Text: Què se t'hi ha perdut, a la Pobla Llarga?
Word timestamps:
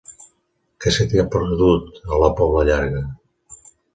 Què 0.85 0.93
se 0.95 1.05
t'hi 1.11 1.21
ha 1.23 1.25
perdut, 1.35 2.01
a 2.17 2.21
la 2.25 2.31
Pobla 2.41 2.65
Llarga? 2.71 3.05